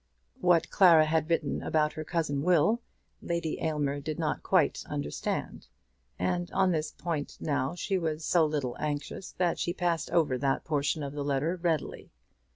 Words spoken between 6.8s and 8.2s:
point now she